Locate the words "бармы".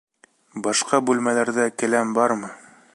2.21-2.55